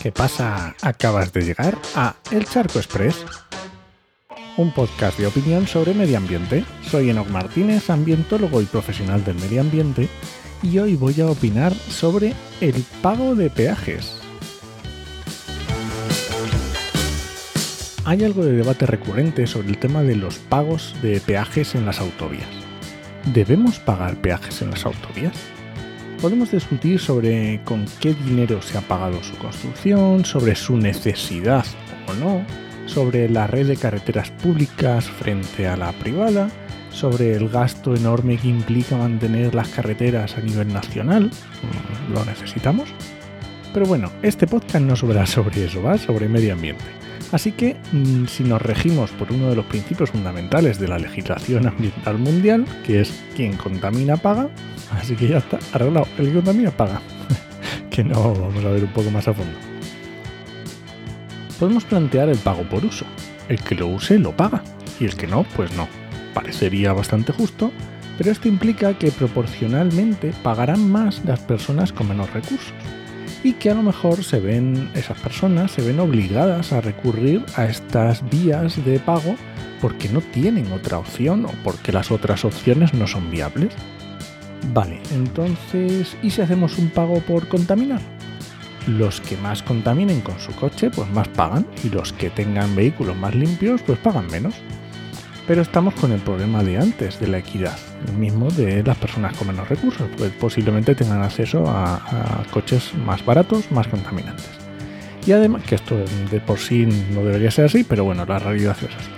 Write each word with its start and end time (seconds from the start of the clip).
¿Qué 0.00 0.12
pasa? 0.12 0.76
Acabas 0.80 1.32
de 1.32 1.42
llegar 1.42 1.76
a 1.96 2.14
El 2.30 2.46
Charco 2.46 2.78
Express, 2.78 3.16
un 4.56 4.72
podcast 4.72 5.18
de 5.18 5.26
opinión 5.26 5.66
sobre 5.66 5.92
medio 5.92 6.18
ambiente. 6.18 6.64
Soy 6.88 7.10
Enoc 7.10 7.28
Martínez, 7.30 7.90
ambientólogo 7.90 8.62
y 8.62 8.66
profesional 8.66 9.24
del 9.24 9.34
medio 9.36 9.60
ambiente, 9.60 10.08
y 10.62 10.78
hoy 10.78 10.94
voy 10.94 11.20
a 11.20 11.26
opinar 11.26 11.74
sobre 11.74 12.32
el 12.60 12.84
pago 13.02 13.34
de 13.34 13.50
peajes. 13.50 14.20
Hay 18.04 18.22
algo 18.22 18.44
de 18.44 18.52
debate 18.52 18.86
recurrente 18.86 19.48
sobre 19.48 19.68
el 19.68 19.78
tema 19.78 20.02
de 20.02 20.14
los 20.14 20.38
pagos 20.38 20.94
de 21.02 21.20
peajes 21.20 21.74
en 21.74 21.84
las 21.84 21.98
autovías. 21.98 22.48
¿Debemos 23.34 23.80
pagar 23.80 24.14
peajes 24.16 24.62
en 24.62 24.70
las 24.70 24.86
autovías? 24.86 25.34
Podemos 26.20 26.50
discutir 26.50 26.98
sobre 26.98 27.60
con 27.64 27.84
qué 28.00 28.12
dinero 28.12 28.60
se 28.60 28.76
ha 28.76 28.80
pagado 28.80 29.22
su 29.22 29.36
construcción, 29.36 30.24
sobre 30.24 30.56
su 30.56 30.76
necesidad 30.76 31.64
o 32.08 32.14
no, 32.14 32.44
sobre 32.86 33.28
la 33.28 33.46
red 33.46 33.68
de 33.68 33.76
carreteras 33.76 34.30
públicas 34.32 35.08
frente 35.08 35.68
a 35.68 35.76
la 35.76 35.92
privada, 35.92 36.50
sobre 36.90 37.34
el 37.34 37.48
gasto 37.48 37.94
enorme 37.94 38.36
que 38.36 38.48
implica 38.48 38.96
mantener 38.96 39.54
las 39.54 39.68
carreteras 39.68 40.36
a 40.36 40.40
nivel 40.40 40.72
nacional. 40.72 41.26
Mm, 41.26 42.12
¿Lo 42.12 42.24
necesitamos? 42.24 42.88
Pero 43.72 43.86
bueno, 43.86 44.10
este 44.22 44.48
podcast 44.48 44.84
no 44.84 44.96
sobra 44.96 45.24
sobre 45.24 45.66
eso, 45.66 45.80
va 45.82 45.98
sobre 45.98 46.28
medio 46.28 46.52
ambiente. 46.52 46.84
Así 47.30 47.52
que, 47.52 47.76
mm, 47.92 48.26
si 48.26 48.42
nos 48.42 48.62
regimos 48.62 49.10
por 49.10 49.32
uno 49.32 49.50
de 49.50 49.56
los 49.56 49.66
principios 49.66 50.10
fundamentales 50.10 50.78
de 50.78 50.88
la 50.88 50.98
legislación 50.98 51.66
ambiental 51.66 52.18
mundial, 52.18 52.64
que 52.86 53.00
es 53.00 53.12
quien 53.36 53.56
contamina 53.56 54.16
paga, 54.16 54.48
así 54.92 55.14
que 55.14 55.28
ya 55.28 55.38
está, 55.38 55.58
arreglado, 55.72 56.08
el 56.18 56.28
que 56.28 56.34
contamina 56.34 56.70
paga. 56.70 57.02
que 57.90 58.02
no 58.02 58.32
vamos 58.34 58.64
a 58.64 58.70
ver 58.70 58.84
un 58.84 58.92
poco 58.92 59.10
más 59.10 59.28
a 59.28 59.34
fondo. 59.34 59.52
Podemos 61.58 61.84
plantear 61.84 62.28
el 62.28 62.38
pago 62.38 62.62
por 62.62 62.84
uso. 62.84 63.04
El 63.48 63.60
que 63.60 63.74
lo 63.74 63.88
use 63.88 64.18
lo 64.18 64.36
paga, 64.36 64.62
y 65.00 65.04
el 65.04 65.16
que 65.16 65.26
no, 65.26 65.44
pues 65.56 65.74
no. 65.74 65.88
Parecería 66.32 66.92
bastante 66.92 67.32
justo, 67.32 67.72
pero 68.16 68.30
esto 68.30 68.48
implica 68.48 68.94
que 68.94 69.10
proporcionalmente 69.10 70.32
pagarán 70.42 70.90
más 70.90 71.24
las 71.24 71.40
personas 71.40 71.92
con 71.92 72.08
menos 72.08 72.32
recursos 72.32 72.72
y 73.42 73.52
que 73.54 73.70
a 73.70 73.74
lo 73.74 73.82
mejor 73.82 74.24
se 74.24 74.40
ven 74.40 74.90
esas 74.94 75.18
personas 75.20 75.72
se 75.72 75.82
ven 75.82 76.00
obligadas 76.00 76.72
a 76.72 76.80
recurrir 76.80 77.44
a 77.56 77.66
estas 77.66 78.28
vías 78.30 78.84
de 78.84 78.98
pago 78.98 79.36
porque 79.80 80.08
no 80.08 80.20
tienen 80.20 80.70
otra 80.72 80.98
opción 80.98 81.46
o 81.46 81.52
porque 81.62 81.92
las 81.92 82.10
otras 82.10 82.44
opciones 82.44 82.94
no 82.94 83.06
son 83.06 83.30
viables. 83.30 83.72
Vale, 84.74 85.00
entonces, 85.12 86.16
¿y 86.22 86.30
si 86.30 86.42
hacemos 86.42 86.78
un 86.78 86.90
pago 86.90 87.20
por 87.20 87.46
contaminar? 87.48 88.00
Los 88.86 89.20
que 89.20 89.36
más 89.36 89.62
contaminen 89.62 90.20
con 90.20 90.38
su 90.40 90.52
coche, 90.52 90.90
pues 90.90 91.08
más 91.10 91.28
pagan, 91.28 91.66
y 91.84 91.90
los 91.90 92.12
que 92.12 92.30
tengan 92.30 92.74
vehículos 92.74 93.16
más 93.16 93.34
limpios, 93.34 93.82
pues 93.82 93.98
pagan 93.98 94.26
menos. 94.26 94.54
Pero 95.48 95.62
estamos 95.62 95.94
con 95.94 96.12
el 96.12 96.20
problema 96.20 96.62
de 96.62 96.76
antes, 96.76 97.18
de 97.18 97.26
la 97.26 97.38
equidad, 97.38 97.74
el 98.06 98.18
mismo 98.18 98.50
de 98.50 98.82
las 98.82 98.98
personas 98.98 99.34
con 99.34 99.46
menos 99.46 99.66
recursos, 99.66 100.06
pues 100.18 100.30
posiblemente 100.32 100.94
tengan 100.94 101.22
acceso 101.22 101.64
a, 101.66 102.44
coches 102.50 102.92
más 102.94 103.24
baratos, 103.24 103.72
más 103.72 103.88
contaminantes. 103.88 104.50
Y 105.26 105.32
además, 105.32 105.62
que 105.62 105.76
esto 105.76 105.96
de 106.30 106.40
por 106.40 106.58
sí 106.58 106.86
no 107.14 107.24
debería 107.24 107.50
ser 107.50 107.64
así, 107.64 107.82
pero 107.82 108.04
bueno, 108.04 108.26
la 108.26 108.38
realidad 108.38 108.76
es 108.78 108.94
así. 108.94 109.10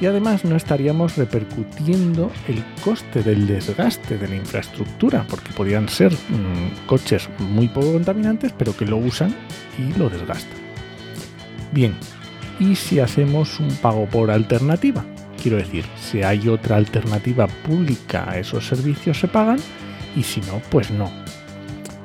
Y 0.00 0.06
además 0.06 0.44
no 0.44 0.56
estaríamos 0.56 1.16
repercutiendo 1.16 2.32
el 2.48 2.64
coste 2.84 3.22
del 3.22 3.46
desgaste 3.46 4.18
de 4.18 4.26
la 4.26 4.34
infraestructura, 4.34 5.24
porque 5.30 5.52
podrían 5.52 5.88
ser 5.88 6.12
mm, 6.12 6.86
coches 6.86 7.28
muy 7.38 7.68
poco 7.68 7.92
contaminantes, 7.92 8.52
pero 8.52 8.76
que 8.76 8.84
lo 8.84 8.96
usan 8.96 9.32
y 9.78 9.96
lo 9.96 10.10
desgastan. 10.10 10.58
Bien, 11.70 11.94
¿y 12.58 12.74
si 12.74 12.98
hacemos 12.98 13.60
un 13.60 13.70
pago 13.76 14.06
por 14.06 14.32
alternativa? 14.32 15.04
Quiero 15.42 15.58
decir, 15.58 15.84
si 16.00 16.22
hay 16.22 16.48
otra 16.48 16.76
alternativa 16.76 17.46
pública 17.46 18.30
a 18.30 18.38
esos 18.38 18.66
servicios 18.66 19.20
se 19.20 19.28
pagan 19.28 19.58
y 20.16 20.22
si 20.22 20.40
no, 20.40 20.60
pues 20.70 20.90
no. 20.90 21.10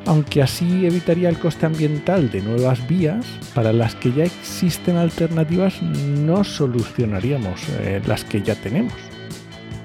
Aunque 0.05 0.41
así 0.41 0.85
evitaría 0.85 1.29
el 1.29 1.37
coste 1.37 1.65
ambiental 1.65 2.31
de 2.31 2.41
nuevas 2.41 2.87
vías, 2.87 3.25
para 3.53 3.71
las 3.71 3.95
que 3.95 4.11
ya 4.11 4.23
existen 4.23 4.97
alternativas 4.97 5.81
no 5.81 6.43
solucionaríamos 6.43 7.61
eh, 7.79 8.01
las 8.05 8.25
que 8.25 8.41
ya 8.41 8.55
tenemos. 8.55 8.93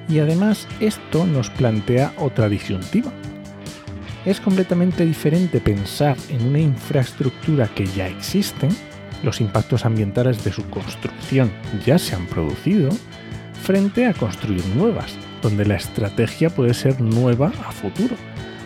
Y 0.09 0.21
además 0.21 0.67
esto 0.81 1.27
nos 1.27 1.51
plantea 1.51 2.12
otra 2.19 2.49
disyuntiva. 2.49 3.12
Es 4.25 4.41
completamente 4.41 5.05
diferente 5.05 5.61
pensar 5.61 6.17
en 6.31 6.47
una 6.49 6.59
infraestructura 6.59 7.69
que 7.69 7.87
ya 7.87 8.09
existe, 8.09 8.69
los 9.23 9.41
impactos 9.41 9.85
ambientales 9.85 10.43
de 10.45 10.53
su 10.53 10.69
construcción 10.69 11.51
ya 11.85 11.99
se 11.99 12.15
han 12.15 12.27
producido, 12.27 12.91
frente 13.66 14.06
a 14.06 14.15
construir 14.15 14.65
nuevas, 14.77 15.16
donde 15.43 15.66
la 15.66 15.75
estrategia 15.75 16.50
puede 16.50 16.72
ser 16.72 17.00
nueva 17.00 17.50
a 17.66 17.72
futuro, 17.72 18.15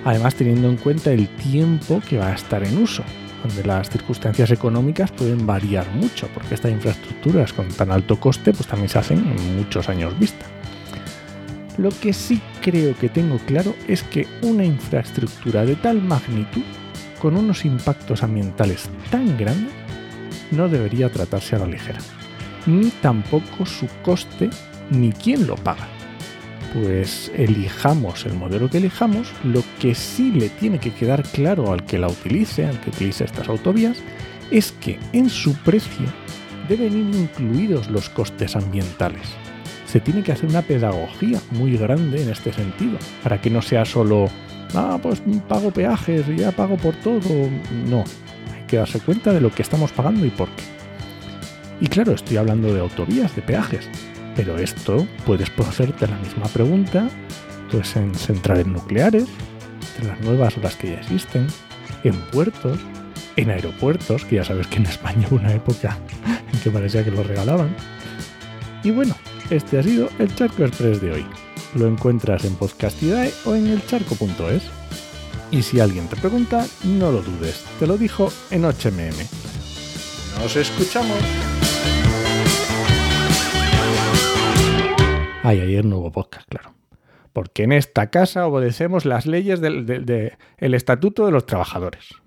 además 0.04 0.34
teniendo 0.34 0.68
en 0.68 0.76
cuenta 0.76 1.10
el 1.10 1.26
tiempo 1.26 2.02
que 2.06 2.18
va 2.18 2.26
a 2.26 2.34
estar 2.34 2.62
en 2.62 2.76
uso, 2.76 3.02
donde 3.42 3.64
las 3.64 3.88
circunstancias 3.88 4.50
económicas 4.50 5.10
pueden 5.10 5.46
variar 5.46 5.90
mucho, 5.92 6.28
porque 6.34 6.54
estas 6.54 6.72
infraestructuras 6.72 7.54
con 7.54 7.68
tan 7.68 7.90
alto 7.90 8.20
coste 8.20 8.52
pues 8.52 8.66
también 8.66 8.90
se 8.90 8.98
hacen 8.98 9.20
en 9.20 9.56
muchos 9.56 9.88
años 9.88 10.18
vista. 10.18 10.44
Lo 11.78 11.88
que 11.88 12.12
sí 12.12 12.42
creo 12.60 12.94
que 12.94 13.08
tengo 13.08 13.38
claro 13.38 13.74
es 13.88 14.02
que 14.02 14.28
una 14.42 14.66
infraestructura 14.66 15.64
de 15.64 15.76
tal 15.76 16.02
magnitud, 16.02 16.62
con 17.22 17.38
unos 17.38 17.64
impactos 17.64 18.22
ambientales 18.22 18.90
tan 19.10 19.38
grandes, 19.38 19.72
no 20.50 20.68
debería 20.68 21.10
tratarse 21.10 21.56
a 21.56 21.60
la 21.60 21.66
ligera, 21.66 22.00
ni 22.66 22.90
tampoco 22.90 23.64
su 23.64 23.86
coste 24.02 24.50
ni 24.90 25.12
quién 25.12 25.46
lo 25.46 25.56
paga. 25.56 25.88
Pues 26.74 27.32
elijamos 27.34 28.26
el 28.26 28.34
modelo 28.34 28.70
que 28.70 28.78
elijamos, 28.78 29.32
lo 29.42 29.62
que 29.80 29.94
sí 29.94 30.30
le 30.30 30.48
tiene 30.48 30.78
que 30.78 30.92
quedar 30.92 31.24
claro 31.24 31.72
al 31.72 31.84
que 31.84 31.98
la 31.98 32.08
utilice, 32.08 32.66
al 32.66 32.80
que 32.80 32.90
utilice 32.90 33.24
estas 33.24 33.48
autovías, 33.48 33.98
es 34.50 34.72
que 34.72 34.98
en 35.12 35.30
su 35.30 35.54
precio 35.54 36.06
deben 36.68 36.96
ir 36.96 37.14
incluidos 37.16 37.90
los 37.90 38.08
costes 38.08 38.54
ambientales. 38.54 39.26
Se 39.86 39.98
tiene 39.98 40.22
que 40.22 40.30
hacer 40.30 40.48
una 40.48 40.62
pedagogía 40.62 41.40
muy 41.50 41.76
grande 41.76 42.22
en 42.22 42.30
este 42.30 42.52
sentido, 42.52 42.98
para 43.24 43.40
que 43.40 43.50
no 43.50 43.60
sea 43.62 43.84
solo, 43.84 44.28
ah, 44.74 44.98
pues 45.02 45.20
pago 45.48 45.72
peajes, 45.72 46.24
ya 46.36 46.52
pago 46.52 46.76
por 46.76 46.94
todo. 46.96 47.50
No, 47.88 48.04
hay 48.54 48.62
que 48.68 48.76
darse 48.76 49.00
cuenta 49.00 49.32
de 49.32 49.40
lo 49.40 49.50
que 49.50 49.62
estamos 49.62 49.90
pagando 49.90 50.24
y 50.24 50.30
por 50.30 50.48
qué. 50.50 50.62
Y 51.80 51.88
claro, 51.88 52.12
estoy 52.12 52.36
hablando 52.36 52.72
de 52.72 52.80
autovías, 52.80 53.34
de 53.34 53.42
peajes, 53.42 53.88
pero 54.36 54.58
esto 54.58 55.06
puedes 55.26 55.50
hacerte 55.58 56.06
la 56.06 56.16
misma 56.18 56.46
pregunta 56.46 57.08
pues 57.70 57.96
en 57.96 58.14
centrales 58.14 58.66
nucleares, 58.66 59.26
en 60.00 60.08
las 60.08 60.20
nuevas 60.20 60.56
las 60.58 60.76
que 60.76 60.88
ya 60.88 61.00
existen, 61.00 61.46
en 62.04 62.14
puertos, 62.32 62.78
en 63.36 63.50
aeropuertos, 63.50 64.24
que 64.24 64.36
ya 64.36 64.44
sabes 64.44 64.66
que 64.66 64.76
en 64.76 64.86
España 64.86 65.26
hubo 65.30 65.36
una 65.36 65.52
época 65.52 65.98
en 66.52 66.60
que 66.60 66.70
parecía 66.70 67.04
que 67.04 67.10
lo 67.10 67.22
regalaban. 67.22 67.74
Y 68.82 68.90
bueno, 68.90 69.14
este 69.50 69.78
ha 69.78 69.82
sido 69.82 70.08
el 70.18 70.34
Charco 70.34 70.64
Express 70.64 71.00
de 71.00 71.12
hoy. 71.12 71.26
Lo 71.74 71.86
encuentras 71.86 72.44
en 72.44 72.54
Podcastidae 72.56 73.32
o 73.44 73.54
en 73.54 73.68
elcharco.es. 73.68 74.62
Y 75.52 75.62
si 75.62 75.80
alguien 75.80 76.08
te 76.08 76.16
pregunta, 76.16 76.66
no 76.84 77.10
lo 77.10 77.22
dudes, 77.22 77.64
te 77.78 77.86
lo 77.86 77.96
dijo 77.96 78.32
en 78.50 78.62
HMM. 78.62 79.16
¡Nos 80.40 80.56
escuchamos! 80.56 81.49
Ay, 85.42 85.60
ayer 85.60 85.84
no 85.86 85.98
hubo 85.98 86.12
podcast, 86.12 86.46
claro. 86.48 86.74
Porque 87.32 87.62
en 87.62 87.72
esta 87.72 88.10
casa 88.10 88.46
obedecemos 88.46 89.06
las 89.06 89.26
leyes 89.26 89.60
del 89.60 90.34
Estatuto 90.58 91.24
de 91.24 91.32
los 91.32 91.46
Trabajadores. 91.46 92.19